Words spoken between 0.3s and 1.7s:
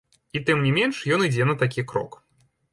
І тым не менш, ён ідзе на